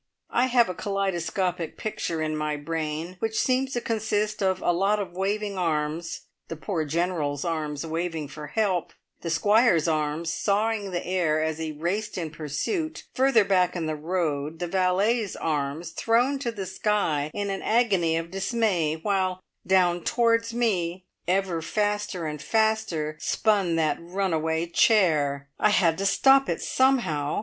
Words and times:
I 0.31 0.47
have 0.47 0.67
a 0.67 0.73
kaleidoscopic 0.73 1.77
picture 1.77 2.23
in 2.23 2.35
my 2.35 2.55
brain 2.55 3.17
which 3.19 3.39
seems 3.39 3.73
to 3.73 3.81
consist 3.81 4.41
of 4.41 4.59
a 4.59 4.71
lot 4.71 4.99
of 4.99 5.11
waving 5.11 5.59
arms 5.59 6.21
the 6.47 6.55
poor 6.55 6.85
General's 6.85 7.45
arms 7.45 7.85
waving 7.85 8.27
for 8.29 8.47
help, 8.47 8.93
the 9.21 9.29
Squire's 9.29 9.87
arms 9.87 10.33
sawing 10.33 10.89
the 10.89 11.05
air 11.05 11.43
as 11.43 11.59
he 11.59 11.71
raced 11.71 12.17
in 12.17 12.31
pursuit, 12.31 13.03
further 13.13 13.45
back 13.45 13.75
in 13.75 13.85
the 13.85 13.95
road 13.95 14.57
the 14.57 14.65
valet's 14.65 15.35
arms 15.35 15.91
thrown 15.91 16.39
to 16.39 16.51
the 16.51 16.65
sky 16.65 17.29
in 17.35 17.51
an 17.51 17.61
agony 17.61 18.17
of 18.17 18.31
dismay, 18.31 18.95
while 19.03 19.39
down 19.67 20.03
towards 20.03 20.51
me, 20.51 21.05
ever 21.27 21.61
faster 21.61 22.25
and 22.25 22.41
faster, 22.41 23.19
spun 23.21 23.75
that 23.75 23.99
runaway 24.01 24.65
chair. 24.65 25.47
I 25.59 25.69
had 25.69 25.99
to 25.99 26.07
stop 26.07 26.49
it 26.49 26.59
somehow! 26.59 27.39